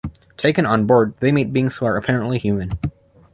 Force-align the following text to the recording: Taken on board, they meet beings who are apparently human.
Taken 0.35 0.65
on 0.65 0.87
board, 0.87 1.13
they 1.19 1.31
meet 1.31 1.53
beings 1.53 1.75
who 1.75 1.85
are 1.85 1.95
apparently 1.95 2.39
human. 2.39 2.71